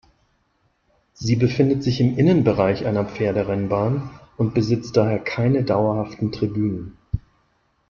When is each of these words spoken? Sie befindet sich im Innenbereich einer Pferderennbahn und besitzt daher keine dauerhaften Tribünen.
Sie 1.13 1.35
befindet 1.35 1.83
sich 1.83 1.99
im 2.01 2.17
Innenbereich 2.17 2.87
einer 2.87 3.05
Pferderennbahn 3.05 4.09
und 4.35 4.55
besitzt 4.55 4.97
daher 4.97 5.19
keine 5.19 5.63
dauerhaften 5.63 6.31
Tribünen. 6.31 6.97